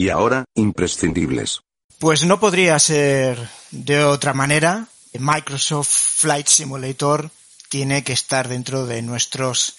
[0.00, 1.60] Y ahora, imprescindibles.
[1.98, 4.88] Pues no podría ser de otra manera.
[5.12, 7.30] Microsoft Flight Simulator
[7.68, 9.76] tiene que estar dentro de nuestros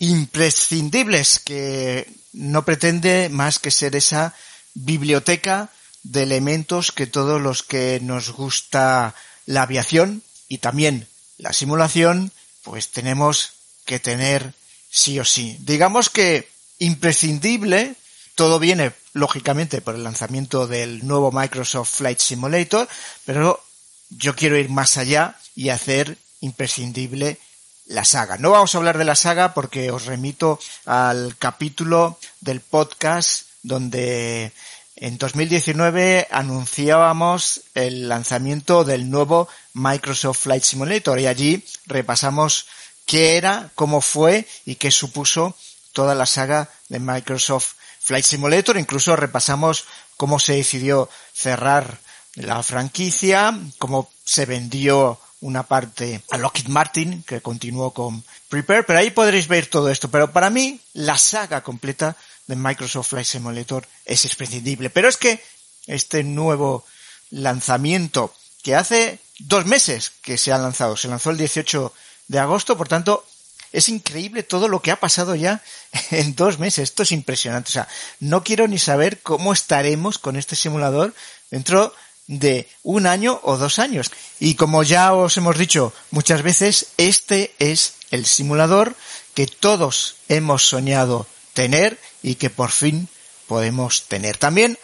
[0.00, 4.34] imprescindibles, que no pretende más que ser esa
[4.74, 5.70] biblioteca
[6.02, 9.14] de elementos que todos los que nos gusta
[9.46, 11.06] la aviación y también
[11.38, 12.32] la simulación,
[12.64, 13.52] pues tenemos
[13.84, 14.54] que tener
[14.90, 15.56] sí o sí.
[15.60, 16.48] Digamos que
[16.80, 17.94] imprescindible,
[18.34, 22.88] todo viene lógicamente por el lanzamiento del nuevo Microsoft Flight Simulator,
[23.24, 23.62] pero
[24.10, 27.38] yo quiero ir más allá y hacer imprescindible
[27.86, 28.38] la saga.
[28.38, 34.52] No vamos a hablar de la saga porque os remito al capítulo del podcast donde
[34.96, 42.66] en 2019 anunciábamos el lanzamiento del nuevo Microsoft Flight Simulator y allí repasamos
[43.06, 45.56] qué era, cómo fue y qué supuso
[45.92, 48.76] toda la saga de Microsoft Flight Simulator.
[48.76, 49.84] Incluso repasamos
[50.16, 51.98] cómo se decidió cerrar
[52.34, 58.98] la franquicia, cómo se vendió una parte a Lockheed Martin, que continuó con Prepare, pero
[59.00, 60.08] ahí podréis ver todo esto.
[60.08, 64.90] Pero para mí, la saga completa de Microsoft Flight Simulator es imprescindible.
[64.90, 65.42] Pero es que
[65.86, 66.84] este nuevo
[67.30, 71.92] lanzamiento, que hace dos meses que se ha lanzado, se lanzó el 18
[72.28, 73.26] de agosto, por tanto,
[73.72, 75.62] es increíble todo lo que ha pasado ya
[76.10, 76.84] en dos meses.
[76.90, 77.70] Esto es impresionante.
[77.70, 77.88] O sea,
[78.20, 81.14] no quiero ni saber cómo estaremos con este simulador
[81.50, 81.94] dentro
[82.26, 84.10] de un año o dos años.
[84.38, 88.94] Y como ya os hemos dicho muchas veces, este es el simulador
[89.34, 93.08] que todos hemos soñado tener y que por fin
[93.46, 94.36] podemos tener.
[94.36, 94.78] También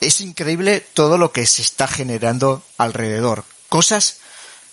[0.00, 3.44] es increíble todo lo que se está generando alrededor.
[3.68, 4.19] Cosas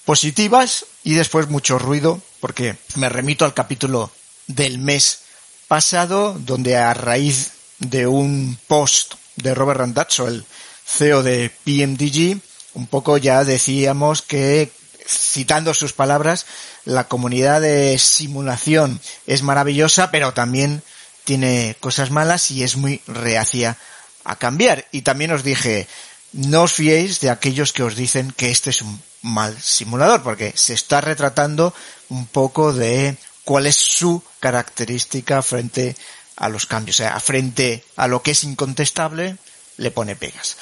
[0.08, 4.10] positivas y después mucho ruido, porque me remito al capítulo
[4.48, 5.24] del mes
[5.68, 10.46] pasado, donde a raíz de un post de Robert Randazzo, el
[10.86, 12.40] CEO de PMDG,
[12.76, 14.72] un poco ya decíamos que,
[15.06, 16.46] citando sus palabras,
[16.86, 20.84] la comunidad de simulación es maravillosa, pero también
[21.26, 23.76] tiene cosas malas y es muy reacia
[24.24, 24.88] a cambiar.
[24.94, 25.86] Y también os dije,
[26.32, 30.54] no os fiéis de aquellos que os dicen que este es un mal simulador, porque
[30.56, 31.74] se está retratando
[32.10, 35.96] un poco de cuál es su característica frente
[36.36, 39.38] a los cambios, o sea, frente a lo que es incontestable,
[39.78, 40.58] le pone pegas.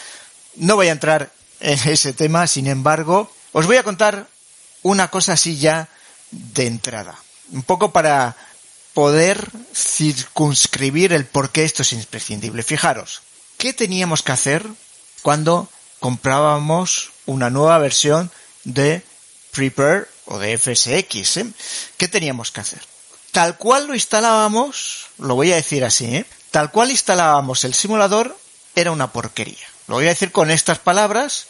[0.55, 4.27] No voy a entrar en ese tema, sin embargo, os voy a contar
[4.83, 5.89] una cosa así ya
[6.31, 7.15] de entrada.
[7.51, 8.35] Un poco para
[8.93, 12.63] poder circunscribir el por qué esto es imprescindible.
[12.63, 13.21] Fijaros,
[13.57, 14.65] ¿qué teníamos que hacer
[15.21, 18.31] cuando comprábamos una nueva versión
[18.65, 19.01] de
[19.51, 21.37] Prepare o de FSX?
[21.37, 21.45] Eh?
[21.97, 22.81] ¿Qué teníamos que hacer?
[23.31, 26.25] Tal cual lo instalábamos, lo voy a decir así, ¿eh?
[26.51, 28.37] tal cual instalábamos el simulador,
[28.75, 29.67] era una porquería.
[29.87, 31.47] Lo voy a decir con estas palabras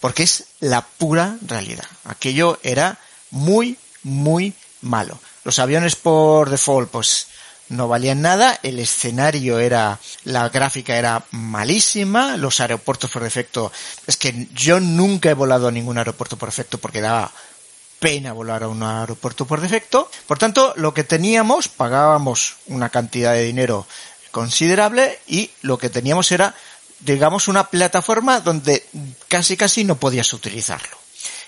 [0.00, 1.86] porque es la pura realidad.
[2.04, 2.98] Aquello era
[3.30, 5.18] muy, muy malo.
[5.44, 7.28] Los aviones por default, pues
[7.68, 13.72] no valían nada, el escenario era, la gráfica era malísima, los aeropuertos por defecto,
[14.06, 17.32] es que yo nunca he volado a ningún aeropuerto por defecto porque daba
[17.98, 20.10] pena volar a un aeropuerto por defecto.
[20.26, 23.86] Por tanto, lo que teníamos, pagábamos una cantidad de dinero
[24.30, 26.54] considerable y lo que teníamos era
[27.00, 28.86] digamos, una plataforma donde
[29.28, 30.96] casi casi no podías utilizarlo.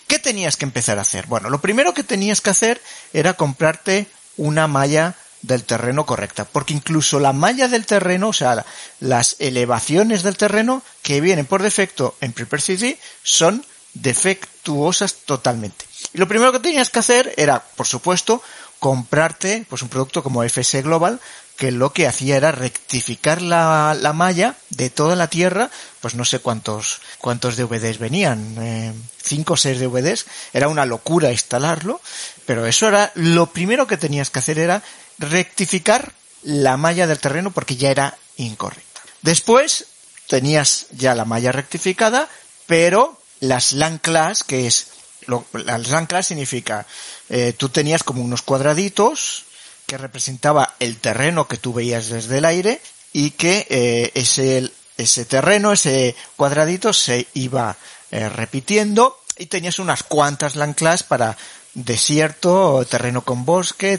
[0.06, 1.26] ¿Qué tenías que empezar a hacer?
[1.26, 2.80] Bueno, lo primero que tenías que hacer
[3.12, 4.06] era comprarte
[4.36, 8.64] una malla del terreno correcta, porque incluso la malla del terreno, o sea,
[9.00, 13.64] las elevaciones del terreno que vienen por defecto en Prepare City son
[13.94, 15.84] defectuosas totalmente.
[16.12, 18.42] Y lo primero que tenías que hacer era, por supuesto,
[18.78, 21.20] comprarte pues un producto como FS Global
[21.56, 25.70] que lo que hacía era rectificar la, la malla de toda la Tierra,
[26.00, 31.32] pues no sé cuántos, cuántos DVDs venían, eh, cinco o seis DVDs, era una locura
[31.32, 32.00] instalarlo,
[32.46, 34.84] pero eso era, lo primero que tenías que hacer era
[35.18, 36.12] rectificar
[36.42, 39.00] la malla del terreno porque ya era incorrecta.
[39.22, 39.86] Después
[40.28, 42.28] tenías ya la malla rectificada,
[42.66, 44.88] pero las LAN class, que es,
[45.26, 46.86] lo, las LAN class significa,
[47.28, 49.44] eh, tú tenías como unos cuadraditos,
[49.86, 52.80] que representaba el terreno que tú veías desde el aire
[53.12, 57.76] y que eh, ese ese terreno, ese cuadradito se iba
[58.10, 60.74] eh, repitiendo y tenías unas cuantas LAN
[61.06, 61.36] para
[61.72, 63.96] desierto, terreno con bosque,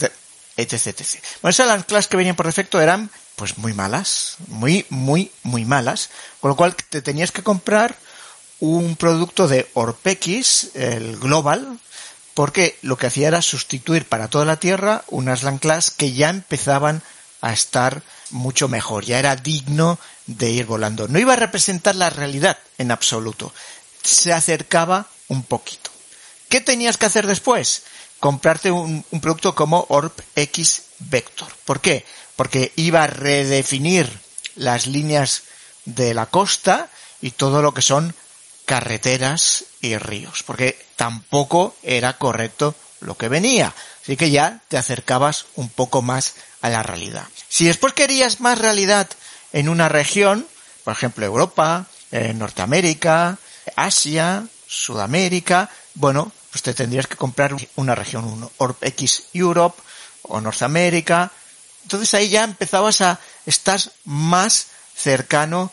[0.61, 1.01] etc.
[1.41, 6.09] Bueno, esas LAN que venían por defecto eran pues muy malas, muy, muy, muy malas,
[6.41, 7.95] con lo cual te tenías que comprar
[8.59, 11.79] un producto de Orpx, el Global,
[12.33, 15.59] porque lo que hacía era sustituir para toda la Tierra unas LAN
[15.97, 17.01] que ya empezaban
[17.41, 18.01] a estar
[18.31, 21.07] mucho mejor, ya era digno de ir volando.
[21.07, 23.53] No iba a representar la realidad en absoluto,
[24.03, 25.91] se acercaba un poquito.
[26.49, 27.83] ¿Qué tenías que hacer después?
[28.19, 31.47] Comprarte un, producto como Orb X Vector.
[31.65, 32.05] ¿Por qué?
[32.35, 34.09] Porque iba a redefinir
[34.55, 35.43] las líneas
[35.85, 36.89] de la costa
[37.21, 38.13] y todo lo que son
[38.65, 43.73] carreteras y ríos, porque tampoco era correcto lo que venía.
[44.03, 47.25] Así que ya te acercabas un poco más a la realidad.
[47.47, 49.07] Si después querías más realidad
[49.53, 50.47] en una región,
[50.83, 53.37] por ejemplo Europa, eh, Norteamérica,
[53.75, 59.81] Asia, Sudamérica, bueno, pues te tendrías que comprar una región 1, X Europe
[60.23, 61.31] o Norteamérica.
[61.83, 65.71] Entonces ahí ya empezabas a estar más cercano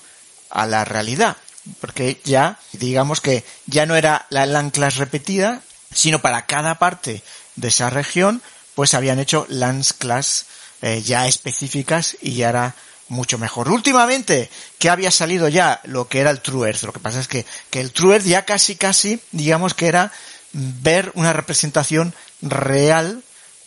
[0.50, 1.36] a la realidad,
[1.80, 5.62] porque ya, digamos que ya no era la LAN class repetida,
[5.92, 7.22] sino para cada parte
[7.56, 8.42] de esa región,
[8.74, 10.46] pues habían hecho LANs class
[10.82, 12.74] eh, ya específicas y ya era
[13.08, 13.68] mucho mejor.
[13.68, 16.82] Últimamente, que había salido ya lo que era el True Earth.
[16.82, 20.12] Lo que pasa es que, que el True Earth ya casi, casi, digamos que era
[20.56, 23.22] ver una representación real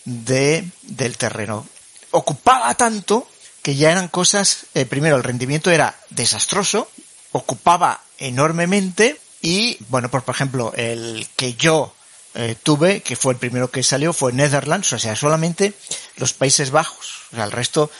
[0.05, 1.67] de, del terreno.
[2.11, 3.27] Ocupaba tanto
[3.61, 6.89] que ya eran cosas, eh, primero el rendimiento era desastroso,
[7.31, 11.93] ocupaba enormemente y, bueno, pues por ejemplo, el que yo
[12.33, 15.73] eh, tuve, que fue el primero que salió, fue Netherlands, o sea, solamente
[16.17, 17.27] los Países Bajos.
[17.31, 17.91] O sea, el resto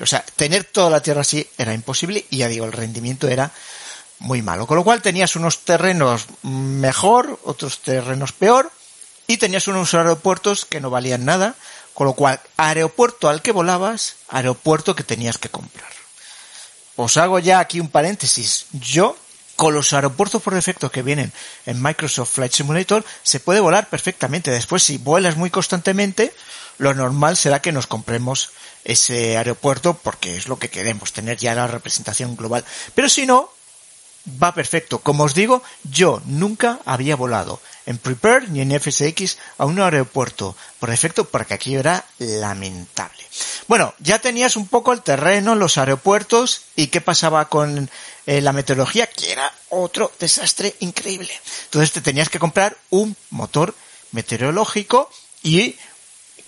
[0.00, 3.52] o sea, tener toda la tierra así era imposible y ya digo, el rendimiento era
[4.22, 4.66] muy malo.
[4.66, 8.70] Con lo cual tenías unos terrenos mejor, otros terrenos peor
[9.26, 11.54] y tenías unos aeropuertos que no valían nada.
[11.94, 15.90] Con lo cual, aeropuerto al que volabas, aeropuerto que tenías que comprar.
[16.96, 18.66] Os hago ya aquí un paréntesis.
[18.72, 19.16] Yo,
[19.56, 21.32] con los aeropuertos por defecto que vienen
[21.66, 24.50] en Microsoft Flight Simulator, se puede volar perfectamente.
[24.50, 26.32] Después, si vuelas muy constantemente,
[26.78, 28.50] lo normal será que nos compremos
[28.84, 32.64] ese aeropuerto porque es lo que queremos, tener ya la representación global.
[32.94, 33.50] Pero si no,
[34.42, 35.00] va perfecto.
[35.00, 40.56] Como os digo, yo nunca había volado en Prepare ni en FSX a un aeropuerto
[40.78, 43.22] por defecto porque aquí era lamentable.
[43.68, 47.90] Bueno, ya tenías un poco el terreno, los aeropuertos y qué pasaba con
[48.26, 51.32] eh, la meteorología, que era otro desastre increíble.
[51.64, 53.74] Entonces te tenías que comprar un motor
[54.12, 55.10] meteorológico
[55.42, 55.76] y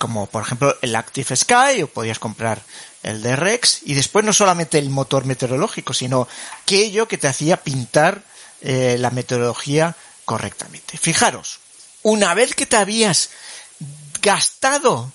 [0.04, 2.60] como por ejemplo el Active Sky o podías comprar
[3.02, 6.28] el de Rex y después no solamente el motor meteorológico sino
[6.60, 8.22] aquello que te hacía pintar
[8.60, 9.96] eh, la meteorología
[10.26, 10.98] correctamente.
[10.98, 11.60] Fijaros,
[12.02, 13.30] una vez que te habías
[14.20, 15.10] gastado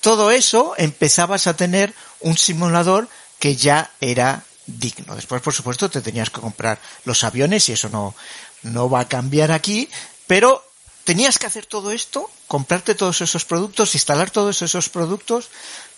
[0.00, 3.06] todo eso, empezabas a tener un simulador
[3.38, 5.14] que ya era digno.
[5.14, 8.14] Después, por supuesto, te tenías que comprar los aviones y eso no,
[8.62, 9.90] no va a cambiar aquí,
[10.26, 10.64] pero
[11.04, 15.48] tenías que hacer todo esto, comprarte todos esos productos, instalar todos esos productos,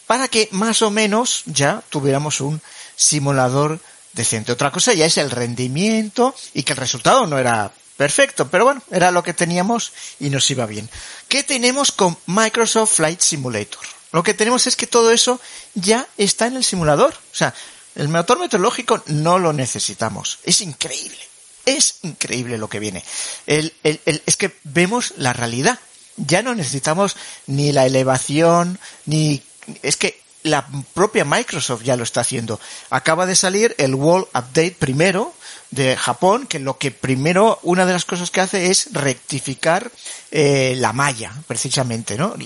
[0.07, 2.61] para que más o menos ya tuviéramos un
[2.97, 3.81] simulador
[4.13, 4.53] decente.
[4.53, 8.83] Otra cosa ya es el rendimiento y que el resultado no era perfecto, pero bueno,
[8.91, 10.89] era lo que teníamos y nos iba bien.
[11.29, 13.81] ¿Qué tenemos con Microsoft Flight Simulator?
[14.13, 15.41] Lo que tenemos es que todo eso
[15.75, 17.15] ya está en el simulador.
[17.15, 17.55] O sea,
[17.95, 20.39] el motor meteorológico no lo necesitamos.
[20.45, 21.19] Es increíble.
[21.67, 23.05] Es increíble lo que viene.
[23.47, 25.79] El, el, es que vemos la realidad.
[26.17, 27.17] Ya no necesitamos
[27.47, 29.43] ni la elevación, ni...
[29.83, 32.61] Es que la propia Microsoft ya lo está haciendo.
[32.91, 35.35] Acaba de salir el Wall Update primero
[35.71, 39.91] de Japón, que lo que primero, una de las cosas que hace es rectificar
[40.31, 42.37] eh, la malla, precisamente, ¿no?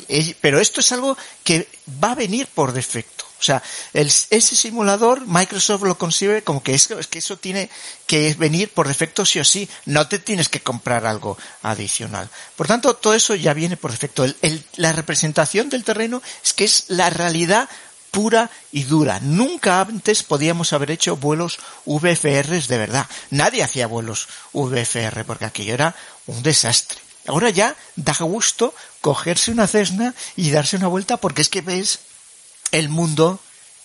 [0.40, 1.68] Pero esto es algo que
[2.02, 3.27] va a venir por defecto.
[3.38, 7.70] O sea, ese simulador Microsoft lo concibe como que es, que eso tiene
[8.06, 9.68] que venir por defecto sí o sí.
[9.86, 12.28] No te tienes que comprar algo adicional.
[12.56, 14.26] Por tanto, todo eso ya viene por defecto.
[14.76, 17.68] La representación del terreno es que es la realidad
[18.10, 19.20] pura y dura.
[19.20, 23.06] Nunca antes podíamos haber hecho vuelos VFR de verdad.
[23.30, 25.94] Nadie hacía vuelos VFR porque aquello era
[26.26, 26.98] un desastre.
[27.26, 32.00] Ahora ya da gusto cogerse una Cessna y darse una vuelta porque es que ves
[32.72, 33.40] el mundo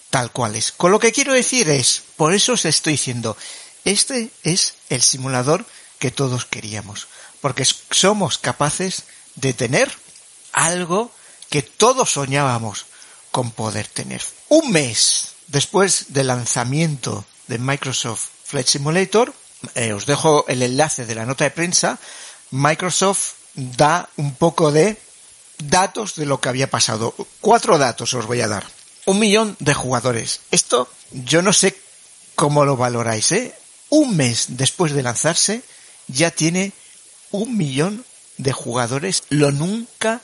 [0.09, 0.71] tal cual es.
[0.71, 3.35] Con lo que quiero decir es, por eso os estoy diciendo,
[3.83, 5.65] este es el simulador
[5.99, 7.07] que todos queríamos,
[7.41, 9.03] porque somos capaces
[9.35, 9.91] de tener
[10.51, 11.11] algo
[11.49, 12.85] que todos soñábamos
[13.31, 14.21] con poder tener.
[14.49, 19.33] Un mes después del lanzamiento de Microsoft Flight Simulator,
[19.75, 21.97] eh, os dejo el enlace de la nota de prensa,
[22.51, 24.97] Microsoft da un poco de
[25.57, 27.15] datos de lo que había pasado.
[27.41, 28.65] Cuatro datos os voy a dar.
[29.05, 30.41] Un millón de jugadores.
[30.51, 31.77] Esto yo no sé
[32.35, 33.53] cómo lo valoráis, ¿eh?
[33.89, 35.61] Un mes después de lanzarse
[36.07, 36.71] ya tiene
[37.31, 38.05] un millón
[38.37, 40.21] de jugadores, lo nunca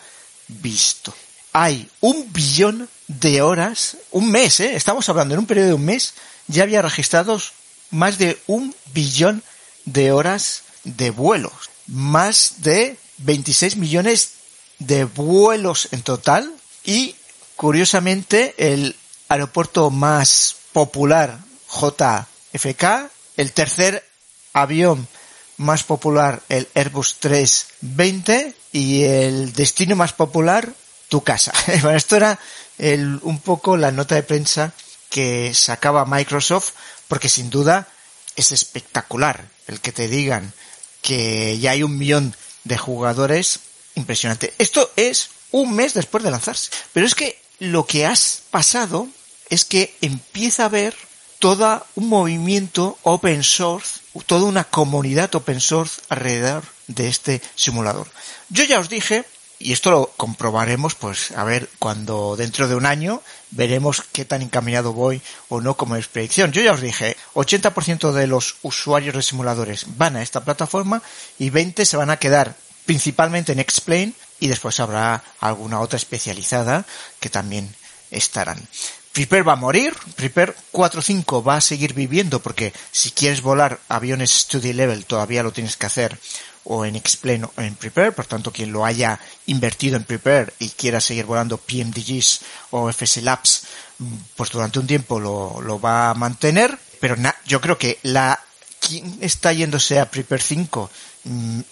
[0.47, 1.13] visto.
[1.53, 4.75] Hay un billón de horas, un mes, ¿eh?
[4.75, 6.13] estamos hablando en un periodo de un mes,
[6.47, 7.53] ya había registrados
[7.91, 9.43] más de un billón
[9.85, 14.31] de horas de vuelos, más de 26 millones
[14.79, 16.51] de vuelos en total
[16.83, 17.15] y
[17.55, 18.95] curiosamente el
[19.27, 24.05] aeropuerto más popular JFK, el tercer
[24.53, 25.07] avión
[25.57, 30.73] más popular el Airbus 320 y el destino más popular
[31.09, 31.51] tu casa.
[31.81, 32.39] Bueno, esto era
[32.77, 34.71] el, un poco la nota de prensa
[35.09, 36.71] que sacaba Microsoft
[37.07, 37.87] porque sin duda
[38.35, 40.53] es espectacular el que te digan
[41.01, 43.59] que ya hay un millón de jugadores
[43.99, 44.53] impresionante.
[44.57, 46.71] Esto es un mes después de lanzarse.
[46.93, 49.07] Pero es que lo que has pasado
[49.49, 50.95] es que empieza a haber
[51.39, 58.07] todo un movimiento open source, toda una comunidad open source alrededor de este simulador.
[58.49, 59.25] Yo ya os dije,
[59.57, 64.41] y esto lo comprobaremos, pues a ver, cuando dentro de un año veremos qué tan
[64.41, 66.51] encaminado voy o no como es predicción.
[66.51, 71.01] Yo ya os dije, 80% de los usuarios de simuladores van a esta plataforma
[71.37, 72.55] y 20 se van a quedar
[72.89, 76.87] principalmente en Explain y después habrá alguna otra especializada
[77.19, 77.71] que también
[78.09, 78.59] estarán.
[79.11, 84.31] Prepare va a morir, Prepare 4.5 va a seguir viviendo porque si quieres volar aviones
[84.31, 86.17] study level todavía lo tienes que hacer
[86.63, 90.69] o en Explain o en Prepare, por tanto quien lo haya invertido en Prepare y
[90.69, 92.41] quiera seguir volando PMDGs
[92.71, 93.65] o FS Labs,
[94.35, 97.15] pues durante un tiempo lo, lo va a mantener, pero
[97.45, 98.39] yo creo que la
[98.79, 101.08] quien está yéndose a Prepare 5 Mm,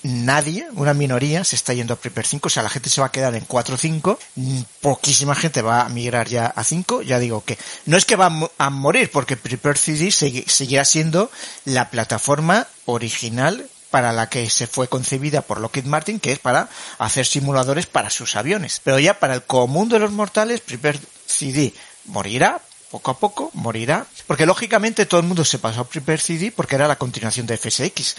[0.04, 3.08] nadie, una minoría, se está yendo a Prepare 5, o sea, la gente se va
[3.08, 7.02] a quedar en 4 o 5, mm, poquísima gente va a migrar ya a 5,
[7.02, 11.32] ya digo que no es que va a morir, porque Prepare CD seguirá siendo
[11.66, 16.70] la plataforma original para la que se fue concebida por Lockheed Martin, que es para
[17.00, 18.82] hacer simuladores para sus aviones.
[18.84, 21.74] Pero ya para el común de los mortales, Prepare CD
[22.06, 22.62] morirá,
[22.92, 26.76] poco a poco morirá, porque lógicamente todo el mundo se pasó a Prepare CD porque
[26.76, 28.16] era la continuación de FSX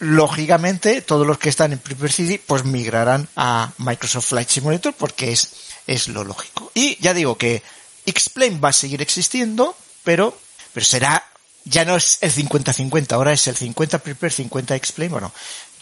[0.00, 5.32] lógicamente todos los que están en Prepare CD pues migrarán a Microsoft Flight Simulator porque
[5.32, 5.52] es,
[5.86, 6.72] es lo lógico.
[6.74, 7.62] Y ya digo que
[8.06, 10.36] X-Plane va a seguir existiendo, pero,
[10.72, 11.24] pero será,
[11.64, 15.10] ya no es el 50-50, ahora es el 50 Prepare, 50 X-Plane.
[15.10, 15.32] Bueno,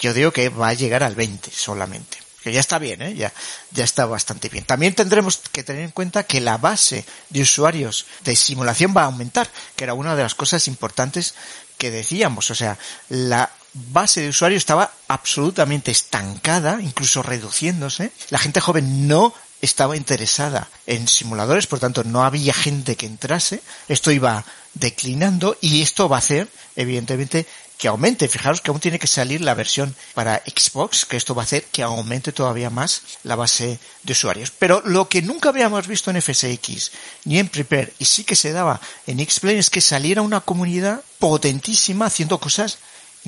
[0.00, 2.18] yo digo que va a llegar al 20 solamente.
[2.42, 3.14] Que ya está bien, ¿eh?
[3.14, 3.32] ya,
[3.72, 4.64] ya está bastante bien.
[4.64, 9.06] También tendremos que tener en cuenta que la base de usuarios de simulación va a
[9.06, 11.34] aumentar, que era una de las cosas importantes
[11.78, 12.50] que decíamos.
[12.50, 18.12] O sea, la base de usuario estaba absolutamente estancada, incluso reduciéndose.
[18.30, 23.60] La gente joven no estaba interesada en simuladores, por tanto no había gente que entrase.
[23.88, 24.44] Esto iba
[24.74, 27.46] declinando y esto va a hacer, evidentemente,
[27.78, 28.28] que aumente.
[28.28, 31.64] Fijaros que aún tiene que salir la versión para Xbox, que esto va a hacer
[31.64, 34.50] que aumente todavía más la base de usuarios.
[34.50, 36.90] Pero lo que nunca habíamos visto en FSX
[37.24, 41.02] ni en Prepare y sí que se daba en X-Plane es que saliera una comunidad
[41.18, 42.78] potentísima haciendo cosas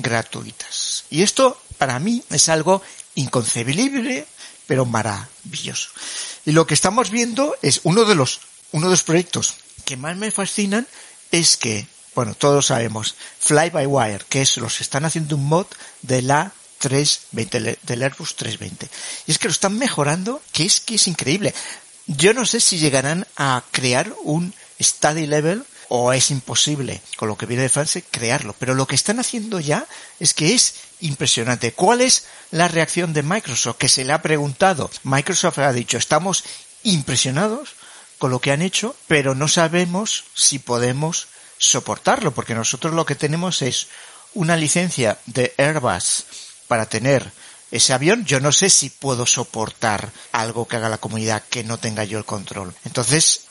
[0.01, 1.05] gratuitas.
[1.09, 2.81] Y esto para mí es algo
[3.15, 4.25] inconcebible,
[4.67, 5.89] pero maravilloso.
[6.45, 8.41] Y lo que estamos viendo es uno de los,
[8.71, 9.55] uno de los proyectos
[9.85, 10.87] que más me fascinan
[11.31, 15.67] es que, bueno, todos sabemos, Fly by Wire, que es los están haciendo un mod
[16.01, 18.89] de la 320, del Airbus 320.
[19.27, 21.53] Y es que lo están mejorando, que es que es increíble.
[22.07, 27.37] Yo no sé si llegarán a crear un study level o es imposible con lo
[27.37, 28.55] que viene de Francia crearlo.
[28.57, 29.85] Pero lo que están haciendo ya
[30.21, 31.73] es que es impresionante.
[31.73, 33.75] ¿Cuál es la reacción de Microsoft?
[33.75, 34.89] Que se le ha preguntado.
[35.03, 36.45] Microsoft ha dicho, estamos
[36.83, 37.71] impresionados
[38.19, 43.15] con lo que han hecho, pero no sabemos si podemos soportarlo, porque nosotros lo que
[43.15, 43.87] tenemos es
[44.33, 46.23] una licencia de Airbus
[46.69, 47.33] para tener
[47.69, 51.79] ese avión, yo no sé si puedo soportar algo que haga la comunidad que no
[51.79, 52.73] tenga yo el control.
[52.85, 53.41] Entonces,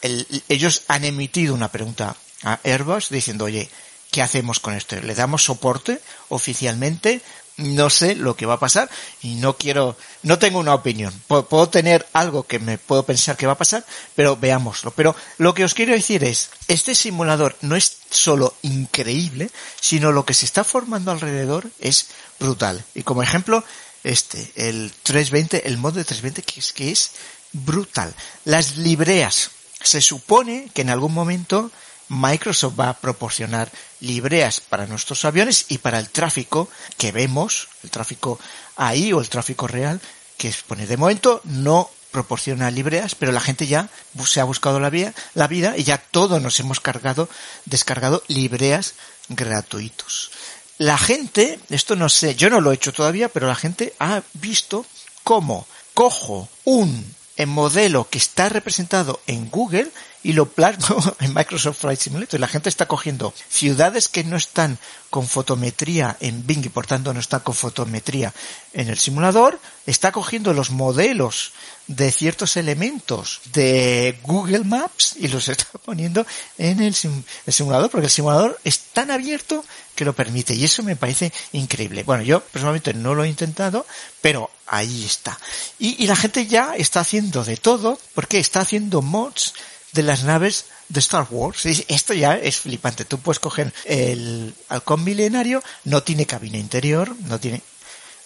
[0.48, 3.68] ellos han emitido una pregunta a Airbus diciendo, oye,
[4.10, 5.00] ¿qué hacemos con esto?
[5.00, 7.20] ¿Le damos soporte oficialmente?
[7.56, 8.88] No sé lo que va a pasar
[9.20, 11.12] y no quiero, no tengo una opinión.
[11.26, 14.92] Puedo, tener algo que me puedo pensar que va a pasar, pero veámoslo.
[14.92, 20.24] Pero lo que os quiero decir es, este simulador no es solo increíble, sino lo
[20.24, 22.82] que se está formando alrededor es brutal.
[22.94, 23.62] Y como ejemplo,
[24.04, 27.10] este, el 320, el modo de 320 que es, que es
[27.52, 28.14] brutal.
[28.44, 29.50] Las libreas.
[29.82, 31.70] Se supone que en algún momento
[32.10, 37.90] Microsoft va a proporcionar libreas para nuestros aviones y para el tráfico que vemos, el
[37.90, 38.38] tráfico
[38.76, 40.00] ahí o el tráfico real,
[40.36, 40.86] que expone.
[40.86, 43.88] De momento no proporciona libreas, pero la gente ya
[44.24, 47.28] se ha buscado la, vía, la vida y ya todos nos hemos cargado,
[47.64, 48.94] descargado libreas
[49.28, 50.32] gratuitos.
[50.78, 54.22] La gente, esto no sé, yo no lo he hecho todavía, pero la gente ha
[54.32, 54.84] visto
[55.22, 57.14] cómo cojo un
[57.46, 59.90] modelo que está representado en Google
[60.22, 62.38] y lo plasmo en Microsoft Flight Simulator.
[62.38, 64.78] Y la gente está cogiendo ciudades que no están
[65.10, 68.32] con fotometría en Bing y por tanto no están con fotometría
[68.72, 71.52] en el simulador, está cogiendo los modelos
[71.88, 76.24] de ciertos elementos de Google Maps y los está poniendo
[76.58, 79.64] en el, simulador porque el simulador es tan abierto
[79.96, 82.04] que lo permite y eso me parece increíble.
[82.04, 83.84] Bueno, yo personalmente no lo he intentado,
[84.20, 85.38] pero ahí está.
[85.80, 89.54] Y la gente ya está haciendo de todo porque está haciendo mods
[89.92, 91.66] de las naves de Star Wars.
[91.66, 93.04] Esto ya es flipante.
[93.04, 97.62] Tú puedes coger el halcón milenario, no tiene cabina interior, no tiene,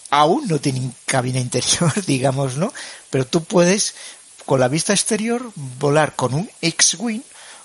[0.09, 2.73] aún no tiene cabina interior, digamos, ¿no?
[3.09, 3.95] Pero tú puedes,
[4.45, 7.21] con la vista exterior, volar con un X-Wing,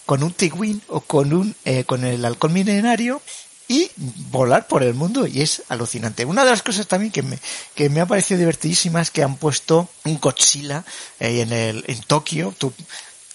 [0.07, 3.23] con un T-Wing o con un, eh, con el halcón milenario
[3.69, 3.89] y
[4.33, 6.25] volar por el mundo y es alucinante.
[6.25, 7.39] Una de las cosas también que me,
[7.77, 10.85] que me ha parecido divertidísima es que han puesto un Godzilla
[11.21, 12.53] eh, en el, en Tokio.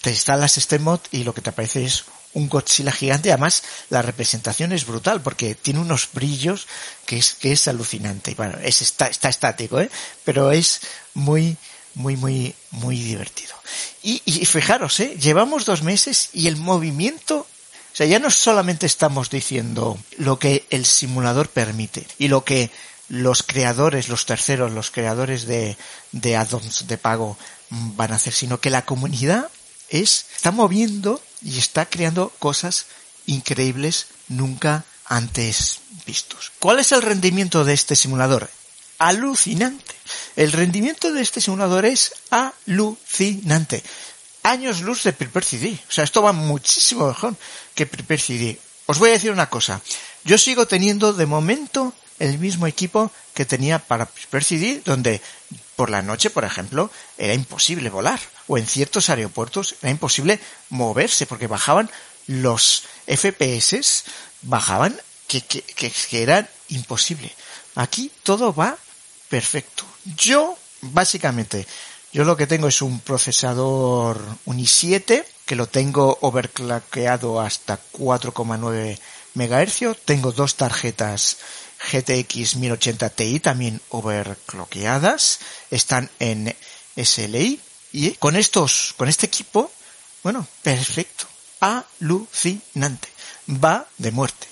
[0.06, 3.32] Te instalas este mod y lo que te aparece es un Godzilla gigante.
[3.32, 6.68] Además, la representación es brutal porque tiene unos brillos
[7.06, 8.32] que es, que es alucinante.
[8.36, 9.90] Bueno, es, está, está estático, ¿eh?
[10.22, 10.80] Pero es
[11.14, 11.56] muy,
[11.94, 13.52] muy, muy, muy divertido.
[14.04, 15.16] Y, y fijaros, ¿eh?
[15.20, 20.66] Llevamos dos meses y el movimiento o sea, ya no solamente estamos diciendo lo que
[20.70, 22.70] el simulador permite y lo que
[23.08, 25.76] los creadores, los terceros, los creadores de,
[26.12, 27.36] de add-ons de pago
[27.70, 29.50] van a hacer, sino que la comunidad
[29.88, 32.86] es, está moviendo y está creando cosas
[33.26, 36.52] increíbles nunca antes vistos.
[36.58, 38.50] ¿Cuál es el rendimiento de este simulador?
[38.98, 39.94] Alucinante.
[40.36, 43.82] El rendimiento de este simulador es alucinante.
[44.42, 45.78] Años luz de Prepare CD.
[45.88, 47.36] O sea, esto va muchísimo mejor
[47.74, 48.58] que Prepare CD.
[48.86, 49.80] Os voy a decir una cosa.
[50.24, 55.20] Yo sigo teniendo de momento el mismo equipo que tenía para Prepare CD, donde
[55.76, 58.18] por la noche, por ejemplo, era imposible volar.
[58.48, 61.90] O en ciertos aeropuertos era imposible moverse porque bajaban
[62.26, 64.04] los FPS,
[64.42, 67.32] bajaban que, que, que, eran imposible.
[67.74, 68.76] Aquí todo va
[69.28, 69.84] perfecto.
[70.16, 71.66] Yo, básicamente,
[72.12, 78.98] yo lo que tengo es un procesador un i7 que lo tengo overclockeado hasta 4,9
[79.34, 79.98] MHz.
[80.04, 81.36] Tengo dos tarjetas
[81.92, 86.54] GTX 1080 Ti también overclockeadas, están en
[86.96, 87.60] SLI
[87.92, 89.70] y con estos, con este equipo,
[90.22, 91.26] bueno, perfecto,
[91.60, 93.08] alucinante,
[93.48, 94.46] va de muerte.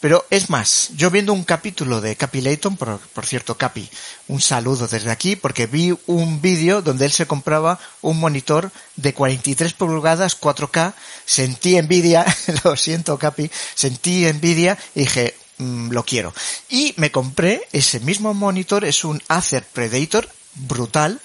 [0.00, 3.90] Pero es más, yo viendo un capítulo de Capi Layton, por, por, cierto, Capi,
[4.28, 9.12] un saludo desde aquí, porque vi un vídeo donde él se compraba un monitor de
[9.12, 10.94] 43 pulgadas 4K,
[11.26, 12.24] sentí envidia,
[12.64, 16.32] lo siento Capi, sentí envidia y dije, Mm, lo quiero.
[16.68, 21.20] Y me compré ese mismo monitor, es un Acer Predator brutal,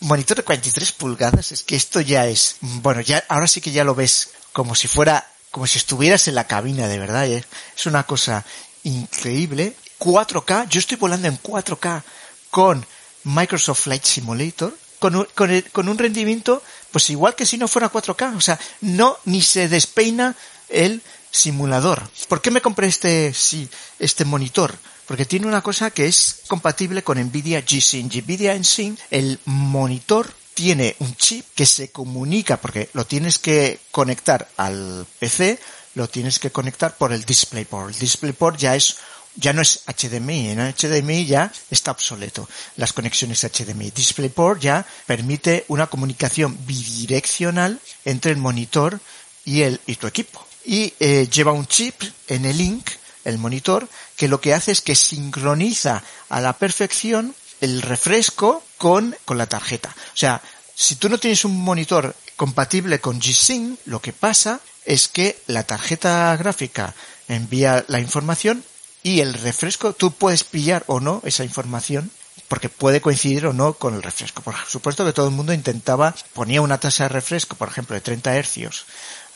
[0.00, 3.84] monitor de 43 pulgadas, es que esto ya es, bueno, ya, ahora sí que ya
[3.84, 7.44] lo ves como si fuera, como si estuvieras en la cabina de verdad, ¿eh?
[7.76, 8.44] es una cosa
[8.84, 9.76] increíble.
[9.98, 12.02] 4K, yo estoy volando en 4K
[12.50, 12.84] con
[13.24, 17.92] Microsoft Flight Simulator, con un, con, con un rendimiento, pues igual que si no fuera
[17.92, 20.34] 4K, o sea, no, ni se despeina
[20.68, 21.02] el
[21.34, 22.08] simulador.
[22.28, 23.68] ¿Por qué me compré este, sí,
[23.98, 24.74] este monitor?
[25.06, 28.14] Porque tiene una cosa que es compatible con Nvidia G-Sync.
[28.22, 34.48] Nvidia Sync, el monitor tiene un chip que se comunica, porque lo tienes que conectar
[34.56, 35.58] al PC,
[35.94, 37.94] lo tienes que conectar por el DisplayPort.
[37.94, 38.96] El DisplayPort ya es
[39.36, 43.90] ya no es HDMI, en HDMI ya está obsoleto las conexiones HDMI.
[43.90, 49.00] DisplayPort ya permite una comunicación bidireccional entre el monitor
[49.44, 51.94] y el y tu equipo y eh, lleva un chip
[52.28, 52.90] en el link,
[53.24, 59.16] el monitor, que lo que hace es que sincroniza a la perfección el refresco con,
[59.24, 59.94] con la tarjeta.
[60.14, 60.42] O sea,
[60.74, 65.62] si tú no tienes un monitor compatible con G-Sync, lo que pasa es que la
[65.62, 66.94] tarjeta gráfica
[67.28, 68.64] envía la información
[69.02, 72.10] y el refresco, tú puedes pillar o no esa información
[72.48, 74.42] porque puede coincidir o no con el refresco.
[74.42, 78.00] Por supuesto que todo el mundo intentaba, ponía una tasa de refresco, por ejemplo, de
[78.00, 78.86] 30 hercios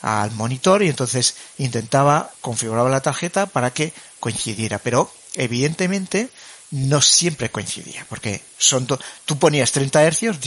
[0.01, 6.29] al monitor y entonces intentaba configurar la tarjeta para que coincidiera, pero evidentemente
[6.71, 8.87] no siempre coincidía, porque son
[9.25, 10.37] tú ponías 30 hercios,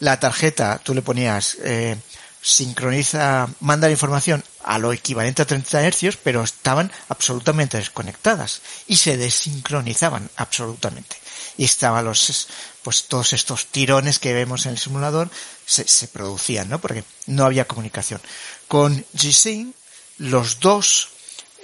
[0.00, 1.96] la tarjeta tú le ponías eh,
[2.42, 8.96] sincroniza, manda la información a lo equivalente a 30 hercios, pero estaban absolutamente desconectadas y
[8.96, 11.16] se desincronizaban absolutamente.
[11.56, 12.48] Y estaban los,
[12.82, 15.30] pues todos estos tirones que vemos en el simulador
[15.66, 16.80] se, se producían, ¿no?
[16.80, 18.20] Porque no había comunicación.
[18.70, 19.74] Con G-Sync,
[20.18, 21.08] los dos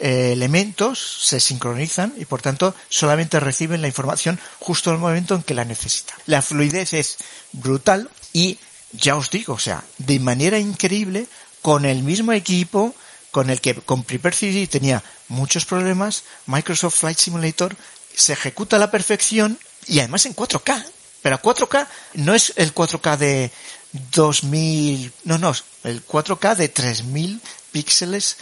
[0.00, 5.36] eh, elementos se sincronizan y por tanto solamente reciben la información justo en el momento
[5.36, 6.16] en que la necesitan.
[6.26, 7.18] La fluidez es
[7.52, 8.58] brutal y
[8.90, 11.28] ya os digo, o sea, de manera increíble,
[11.62, 12.92] con el mismo equipo
[13.30, 17.76] con el que con Prepare CD tenía muchos problemas, Microsoft Flight Simulator
[18.16, 20.84] se ejecuta a la perfección y además en 4K.
[21.22, 23.52] Pero 4K no es el 4K de
[24.10, 25.52] 2000, no, no,
[25.84, 27.40] el 4K de 3000
[27.72, 28.38] píxeles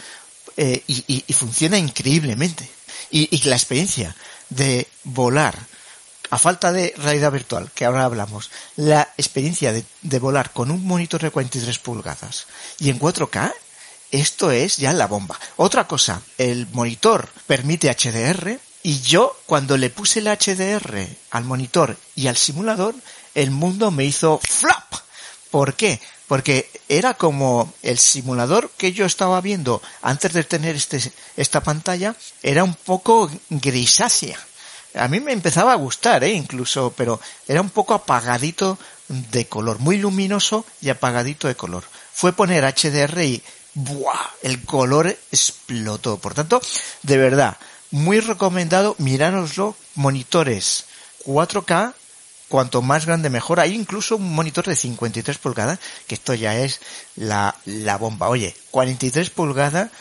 [0.57, 2.69] eh, y, y, funciona increíblemente.
[3.11, 4.15] Y, la experiencia
[4.49, 5.57] de volar,
[6.29, 11.21] a falta de realidad virtual, que ahora hablamos, la experiencia de, volar con un monitor
[11.21, 12.47] de 43 pulgadas
[12.79, 13.53] y en 4K,
[14.11, 15.39] esto es ya la bomba.
[15.57, 21.97] Otra cosa, el monitor permite HDR y yo cuando le puse el HDR al monitor
[22.15, 22.95] y al simulador,
[23.33, 24.84] el mundo me hizo flop.
[25.51, 25.99] ¿Por qué?
[26.27, 31.01] porque era como el simulador que yo estaba viendo antes de tener este,
[31.37, 34.39] esta pantalla, era un poco grisácea.
[34.95, 36.31] A mí me empezaba a gustar, ¿eh?
[36.31, 38.77] incluso, pero era un poco apagadito
[39.07, 41.83] de color, muy luminoso y apagadito de color.
[42.13, 44.31] Fue poner HDR y ¡buah!
[44.41, 46.17] El color explotó.
[46.17, 46.61] Por tanto,
[47.03, 47.57] de verdad,
[47.91, 50.85] muy recomendado, mirároslo, monitores
[51.25, 51.93] 4K
[52.55, 53.59] cuanto más grande mejor.
[53.59, 56.79] Hay incluso un monitor de 53 pulgadas, que esto ya es
[57.17, 58.29] la, la bomba.
[58.29, 59.91] Oye, 43 pulgadas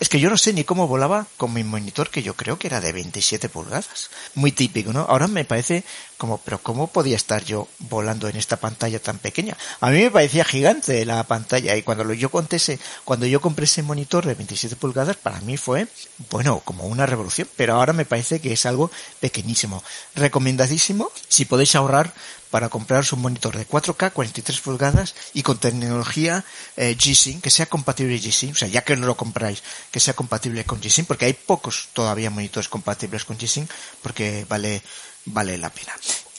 [0.00, 2.66] es que yo no sé ni cómo volaba con mi monitor, que yo creo que
[2.66, 4.10] era de 27 pulgadas.
[4.34, 5.00] Muy típico, ¿no?
[5.00, 5.84] Ahora me parece
[6.16, 9.56] como, pero ¿cómo podía estar yo volando en esta pantalla tan pequeña?
[9.80, 13.64] A mí me parecía gigante la pantalla y cuando yo conté ese, cuando yo compré
[13.64, 15.88] ese monitor de 27 pulgadas, para mí fue,
[16.30, 18.90] bueno, como una revolución, pero ahora me parece que es algo
[19.20, 19.82] pequeñísimo.
[20.14, 22.12] Recomendadísimo si podéis ahorrar
[22.52, 26.44] para comprar un monitor de 4K, 43 pulgadas y con tecnología
[26.76, 30.12] eh, G-Sync, que sea compatible G-Sync, o sea, ya que no lo compráis, que sea
[30.12, 33.70] compatible con G-Sync, porque hay pocos todavía monitores compatibles con G-Sync,
[34.02, 34.82] porque vale,
[35.24, 35.94] vale la pena.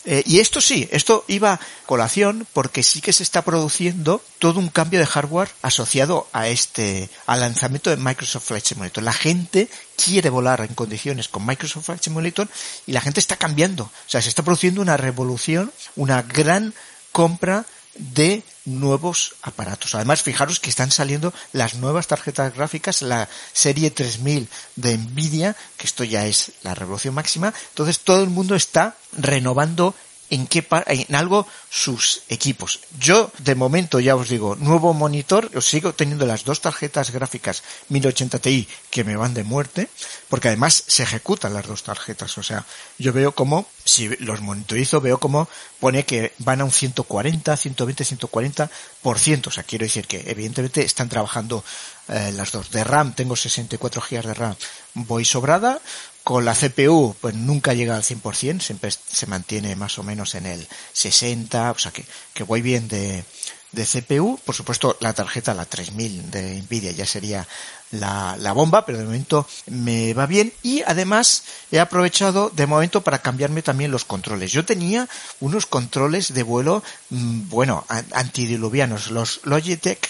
[0.06, 4.60] Eh, y esto sí, esto iba a colación porque sí que se está produciendo todo
[4.60, 9.04] un cambio de hardware asociado a este, al lanzamiento de Microsoft Flight Simulator.
[9.04, 12.50] La gente quiere volar en condiciones con Microsoft Flight Simulator
[12.86, 13.86] y la gente está cambiando.
[13.86, 16.74] O sea, se está produciendo una revolución, una gran
[17.12, 19.96] compra de nuevos aparatos.
[19.96, 25.88] Además, fijaros que están saliendo las nuevas tarjetas gráficas, la serie 3000 de Nvidia, que
[25.88, 27.54] esto ya es la revolución máxima.
[27.70, 29.96] Entonces, todo el mundo está renovando
[30.30, 32.80] en qué en algo sus equipos.
[33.00, 37.64] Yo de momento ya os digo, nuevo monitor, os sigo teniendo las dos tarjetas gráficas
[37.90, 39.90] 1080 Ti que me van de muerte,
[40.30, 42.66] porque además se ejecutan las dos tarjetas, o sea,
[42.98, 45.48] yo veo como si los monitorizo veo como
[45.80, 48.70] pone que van a un 140, 120, 140
[49.02, 51.64] por ciento, o sea, quiero decir que evidentemente están trabajando
[52.10, 52.72] eh, las dos.
[52.72, 54.56] De RAM tengo 64 GB de RAM,
[54.94, 55.80] voy sobrada,
[56.24, 60.46] con la CPU, pues nunca llega al 100%, siempre se mantiene más o menos en
[60.46, 63.26] el 60, o sea que, que voy bien de,
[63.74, 64.40] de CPU.
[64.46, 67.46] Por supuesto, la tarjeta, la 3000 de Nvidia ya sería
[67.92, 70.54] la, la, bomba, pero de momento me va bien.
[70.64, 74.52] Y además he aprovechado de momento para cambiarme también los controles.
[74.52, 75.10] Yo tenía
[75.42, 80.10] unos controles de vuelo, mm, bueno, antidiluvianos, los Logitech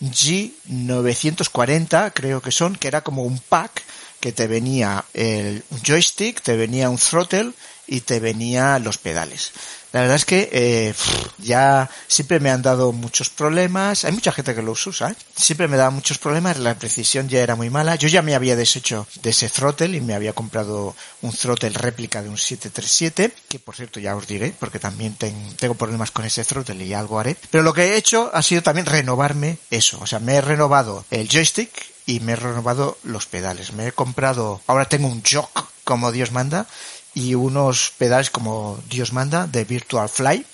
[0.00, 3.82] G940 creo que son, que era como un pack
[4.20, 7.52] que te venía el joystick, te venía un throttle
[7.86, 9.52] y te venía los pedales.
[9.96, 10.94] La verdad es que eh,
[11.38, 14.04] ya siempre me han dado muchos problemas.
[14.04, 15.12] Hay mucha gente que los usa.
[15.12, 15.16] ¿eh?
[15.34, 16.58] Siempre me da muchos problemas.
[16.58, 17.94] La precisión ya era muy mala.
[17.94, 22.20] Yo ya me había deshecho de ese throttle y me había comprado un throttle réplica
[22.20, 26.44] de un 737, que por cierto ya os diré, porque también tengo problemas con ese
[26.44, 27.34] throttle y algo haré.
[27.50, 29.98] Pero lo que he hecho ha sido también renovarme eso.
[30.02, 31.70] O sea, me he renovado el joystick
[32.04, 33.72] y me he renovado los pedales.
[33.72, 36.66] Me he comprado, ahora tengo un jock como Dios manda
[37.16, 40.44] y unos pedales como Dios manda de Virtual Fly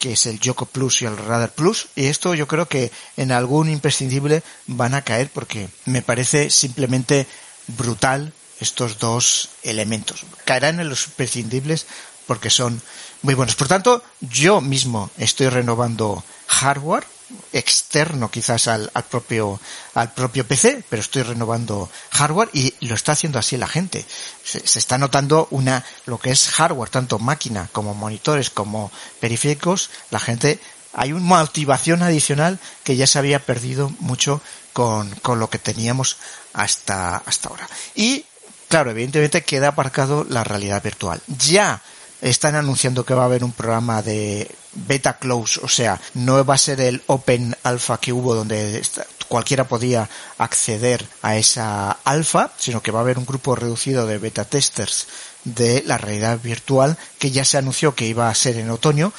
[0.00, 3.30] que es el Joko Plus y el Radar Plus y esto yo creo que en
[3.30, 7.28] algún imprescindible van a caer porque me parece simplemente
[7.68, 10.24] brutal estos dos elementos.
[10.44, 11.86] Caerán en los imprescindibles
[12.26, 12.82] porque son
[13.22, 13.54] muy buenos.
[13.54, 17.04] Por tanto, yo mismo estoy renovando hardware
[17.52, 19.60] externo quizás al, al, propio
[19.94, 24.04] al propio PC, pero estoy renovando hardware y lo está haciendo así la gente.
[24.44, 28.90] Se, se, está notando una lo que es hardware, tanto máquina como monitores como
[29.20, 30.60] periféricos, la gente
[30.92, 34.40] hay una motivación adicional que ya se había perdido mucho
[34.72, 36.16] con, con lo que teníamos
[36.52, 37.68] hasta, hasta ahora.
[37.94, 38.24] Y,
[38.68, 41.20] claro, evidentemente queda aparcado la realidad virtual.
[41.26, 41.82] Ya
[42.22, 46.54] están anunciando que va a haber un programa de beta close, o sea, no va
[46.54, 48.80] a ser el open alpha que hubo donde
[49.28, 50.08] cualquiera podía
[50.38, 55.08] acceder a esa alfa, sino que va a haber un grupo reducido de beta testers
[55.44, 59.12] de la realidad virtual que ya se anunció que iba a ser en otoño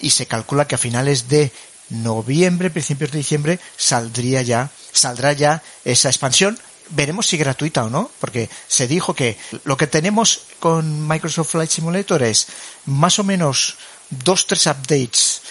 [0.00, 1.50] y se calcula que a finales de
[1.90, 6.58] noviembre, principios de diciembre, saldría ya, saldrá ya esa expansión
[6.90, 11.70] veremos si gratuita o no, porque se dijo que lo que tenemos con Microsoft Flight
[11.70, 12.46] Simulator es
[12.86, 13.76] más o menos
[14.10, 15.42] dos, tres updates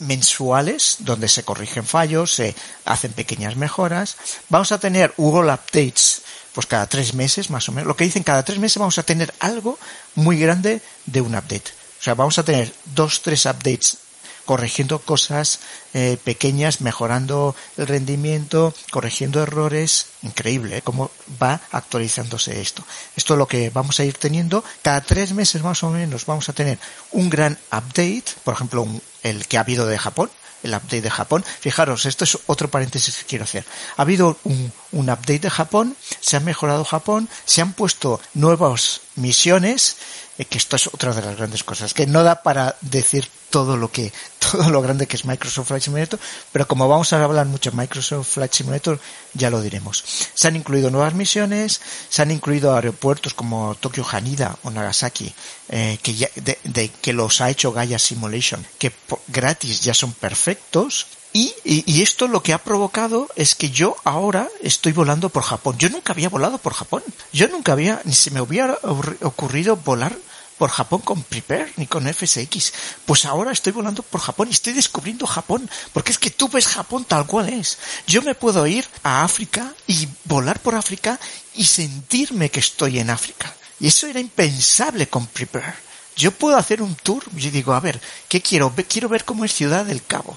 [0.00, 4.16] mensuales donde se corrigen fallos, se hacen pequeñas mejoras.
[4.48, 6.22] Vamos a tener Google Updates
[6.52, 7.86] pues cada tres meses más o menos.
[7.86, 9.78] Lo que dicen cada tres meses vamos a tener algo
[10.14, 11.70] muy grande de un update.
[12.00, 13.98] O sea, vamos a tener dos, tres updates
[14.44, 15.60] corrigiendo cosas
[15.94, 20.06] eh, pequeñas, mejorando el rendimiento, corrigiendo errores.
[20.22, 20.82] Increíble ¿eh?
[20.82, 21.10] cómo
[21.42, 22.84] va actualizándose esto.
[23.16, 24.64] Esto es lo que vamos a ir teniendo.
[24.82, 26.78] Cada tres meses más o menos vamos a tener
[27.12, 28.86] un gran update, por ejemplo,
[29.22, 30.30] el que ha habido de Japón,
[30.62, 31.44] el update de Japón.
[31.60, 33.64] Fijaros, esto es otro paréntesis que quiero hacer.
[33.96, 39.00] Ha habido un, un, update de Japón, se ha mejorado Japón, se han puesto nuevas
[39.16, 39.96] misiones,
[40.38, 43.76] eh, que esto es otra de las grandes cosas, que no da para decir todo
[43.76, 46.18] lo que, todo lo grande que es Microsoft Flight Simulator,
[46.52, 48.98] pero como vamos a hablar mucho de Microsoft Flight Simulator,
[49.34, 50.02] ya lo diremos.
[50.34, 55.34] Se han incluido nuevas misiones, se han incluido aeropuertos como Tokyo Haneda o Nagasaki,
[55.68, 58.92] eh, que ya, de, que los ha hecho Gaia Simulation, que
[59.28, 63.94] gratis ya son perfectos, y, y, y, esto lo que ha provocado es que yo
[64.02, 65.76] ahora estoy volando por Japón.
[65.78, 67.04] Yo nunca había volado por Japón.
[67.32, 68.76] Yo nunca había, ni se me hubiera
[69.22, 70.16] ocurrido volar
[70.60, 72.74] por Japón con Prepare ni con FSX.
[73.06, 76.66] Pues ahora estoy volando por Japón y estoy descubriendo Japón, porque es que tú ves
[76.66, 77.78] Japón tal cual es.
[78.06, 81.18] Yo me puedo ir a África y volar por África
[81.54, 83.56] y sentirme que estoy en África.
[83.80, 85.72] Y eso era impensable con Prepare.
[86.14, 88.70] Yo puedo hacer un tour, yo digo, a ver, ¿qué quiero?
[88.86, 90.36] Quiero ver cómo es Ciudad del Cabo.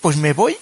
[0.00, 0.58] Pues me voy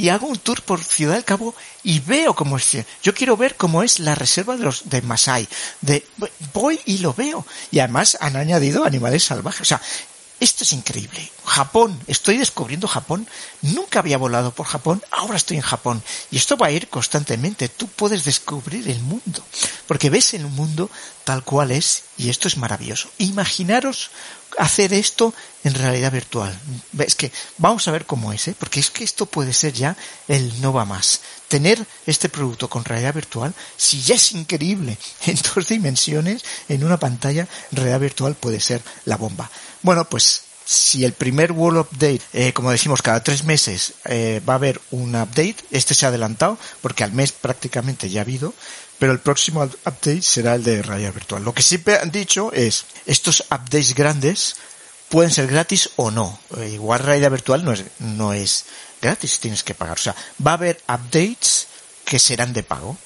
[0.00, 2.78] y hago un tour por Ciudad del Cabo y veo cómo es.
[3.02, 5.46] Yo quiero ver cómo es la reserva de los de Masai.
[5.82, 6.06] De,
[6.54, 7.46] voy y lo veo.
[7.70, 9.60] Y además han añadido animales salvajes.
[9.60, 9.82] O sea,
[10.40, 11.30] esto es increíble.
[11.44, 13.28] Japón, estoy descubriendo Japón.
[13.60, 16.02] Nunca había volado por Japón, ahora estoy en Japón.
[16.30, 17.68] Y esto va a ir constantemente.
[17.68, 19.44] Tú puedes descubrir el mundo.
[19.86, 20.90] Porque ves el mundo
[21.24, 23.10] tal cual es y esto es maravilloso.
[23.18, 24.10] Imaginaros
[24.58, 25.34] hacer esto
[25.64, 26.58] en realidad virtual.
[26.98, 28.54] Es que vamos a ver cómo es, ¿eh?
[28.58, 29.96] porque es que esto puede ser ya
[30.28, 31.20] el no va más.
[31.48, 36.98] Tener este producto con realidad virtual, si ya es increíble en dos dimensiones, en una
[36.98, 39.50] pantalla, realidad virtual puede ser la bomba.
[39.82, 44.52] Bueno, pues si el primer World Update, eh, como decimos, cada tres meses eh, va
[44.52, 48.54] a haber un update, este se ha adelantado porque al mes prácticamente ya ha habido,
[49.00, 51.42] pero el próximo update será el de realidad virtual.
[51.42, 54.56] Lo que siempre han dicho es, estos updates grandes
[55.08, 56.38] pueden ser gratis o no.
[56.58, 58.66] Eh, igual realidad virtual no es, no es
[59.00, 59.96] gratis, tienes que pagar.
[59.96, 60.14] O sea,
[60.46, 61.66] va a haber updates
[62.04, 62.98] que serán de pago.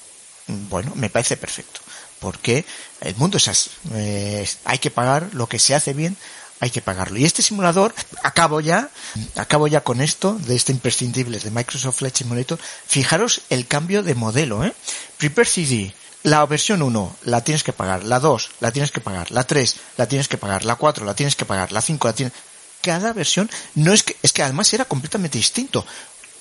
[0.47, 1.79] Bueno, me parece perfecto.
[2.19, 2.65] Porque
[2.99, 3.69] el mundo es así.
[3.93, 6.17] Eh, hay que pagar lo que se hace bien
[6.59, 7.17] hay que pagarlo.
[7.17, 8.89] Y este simulador, acabo ya,
[9.35, 12.59] acabo ya con esto, de este imprescindible de Microsoft Flight Simulator.
[12.87, 14.73] Fijaros el cambio de modelo, ¿eh?
[15.17, 15.93] Prepare CD.
[16.23, 19.75] La versión 1 la tienes que pagar, la 2 la tienes que pagar, la 3
[19.97, 22.33] la tienes que pagar, la 4 la tienes que pagar, la 5 la tienes...
[22.81, 25.85] Cada versión no es que, es que además era completamente distinto.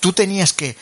[0.01, 0.77] Tú tenías que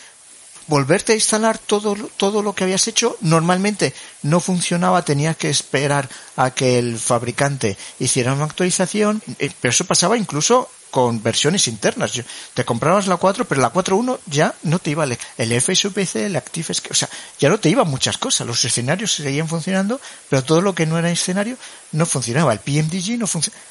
[0.66, 6.08] volverte a instalar todo, todo lo que habías hecho, normalmente no funcionaba, tenías que esperar
[6.36, 12.12] a que el fabricante hiciera una actualización, eh, pero eso pasaba incluso con versiones internas.
[12.52, 16.36] Te comprabas la 4, pero la 4.1 ya no te iba el, el FSPC, el
[16.36, 18.46] Active, o sea, ya no te iban muchas cosas.
[18.46, 19.98] Los escenarios seguían funcionando,
[20.28, 21.56] pero todo lo que no era escenario
[21.92, 22.52] no funcionaba.
[22.52, 23.62] El PMDG no funcionaba.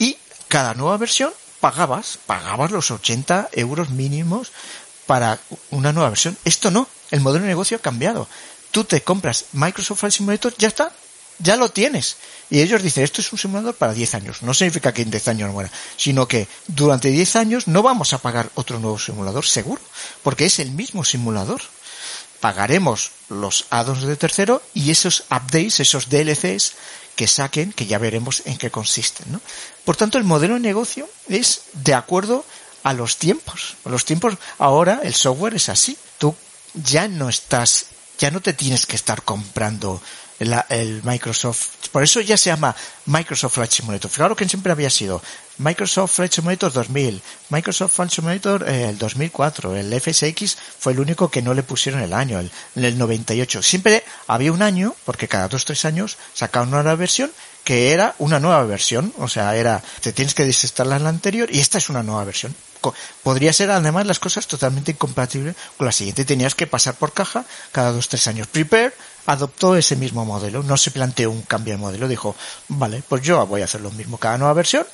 [0.00, 4.52] Y cada nueva versión pagabas, pagabas los 80 euros mínimos
[5.06, 5.38] para
[5.70, 6.36] una nueva versión.
[6.44, 8.28] Esto no, el modelo de negocio ha cambiado.
[8.70, 10.92] Tú te compras Microsoft Flight Simulator, ya está,
[11.38, 12.16] ya lo tienes.
[12.50, 14.42] Y ellos dicen, esto es un simulador para 10 años.
[14.42, 18.18] No significa que en 10 años muera, sino que durante 10 años no vamos a
[18.18, 19.80] pagar otro nuevo simulador, seguro,
[20.22, 21.62] porque es el mismo simulador.
[22.40, 26.72] Pagaremos los addons de tercero y esos updates, esos DLCs
[27.16, 29.32] que saquen, que ya veremos en qué consisten.
[29.32, 29.40] ¿no?
[29.84, 32.44] Por tanto, el modelo de negocio es de acuerdo
[32.84, 33.76] a los tiempos.
[33.84, 35.98] Los tiempos ahora el software es así.
[36.18, 36.34] Tú
[36.74, 37.86] ya no estás,
[38.18, 40.00] ya no te tienes que estar comprando
[40.38, 42.74] el Microsoft, por eso ya se llama
[43.06, 44.10] Microsoft Flight Simulator.
[44.10, 45.22] Fijaros que siempre había sido
[45.58, 51.30] Microsoft Flight Simulator 2000, Microsoft Flight Simulator eh, el 2004, el FSX fue el único
[51.30, 53.62] que no le pusieron el año, el, el 98.
[53.62, 57.30] Siempre había un año, porque cada dos tres años sacaban una nueva versión
[57.62, 61.60] que era una nueva versión, o sea, era, te tienes que desinstalar la anterior y
[61.60, 62.54] esta es una nueva versión.
[63.22, 66.24] Podría ser además las cosas totalmente incompatibles con la siguiente.
[66.24, 68.48] Tenías que pasar por caja cada dos, tres años.
[68.48, 68.92] Prepare
[69.26, 72.36] adoptó ese mismo modelo, no se planteó un cambio de modelo, dijo,
[72.68, 74.86] vale, pues yo voy a hacer lo mismo cada nueva versión,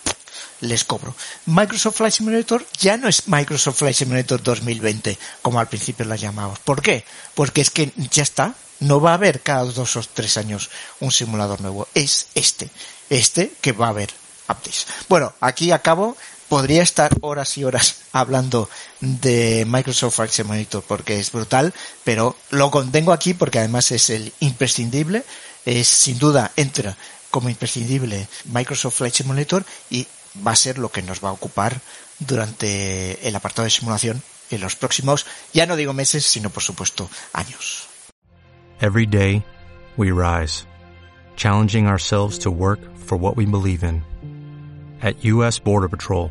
[0.60, 1.14] les cobro.
[1.46, 6.58] Microsoft Flight Simulator ya no es Microsoft Flight Simulator 2020, como al principio la llamamos.
[6.60, 7.04] ¿Por qué?
[7.34, 11.12] Porque es que ya está, no va a haber cada dos o tres años un
[11.12, 11.88] simulador nuevo.
[11.94, 12.70] Es este.
[13.08, 14.10] Este que va a haber
[14.48, 14.86] updates.
[15.08, 16.16] Bueno, aquí acabo.
[16.50, 18.68] Podría estar horas y horas hablando
[19.00, 24.32] de Microsoft Flight Simulator porque es brutal, pero lo contengo aquí porque además es el
[24.40, 25.24] imprescindible.
[25.64, 26.96] Es sin duda entra
[27.30, 30.08] como imprescindible Microsoft Flight Simulator y
[30.44, 31.80] va a ser lo que nos va a ocupar
[32.18, 37.08] durante el apartado de simulación en los próximos, ya no digo meses, sino por supuesto
[37.32, 37.86] años.
[38.80, 39.44] Every day,
[39.96, 40.66] we rise,
[41.36, 44.02] challenging ourselves to work for what we believe in.
[45.00, 45.60] At U.S.
[45.62, 46.30] Border Patrol,